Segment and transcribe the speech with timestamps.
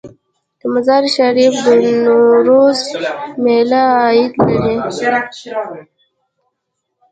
[0.59, 1.67] د مزار شریف د
[2.03, 2.79] نوروز
[3.43, 4.75] میله عاید لري؟